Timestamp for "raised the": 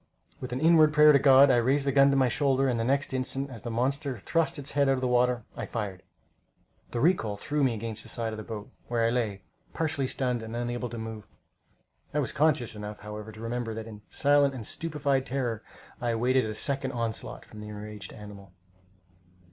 1.57-1.91